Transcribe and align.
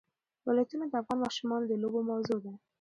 ولایتونه 0.47 0.85
د 0.87 0.93
افغان 1.01 1.17
ماشومانو 1.25 1.65
د 1.67 1.73
لوبو 1.81 1.99
موضوع 2.09 2.37
ده. 2.45 2.53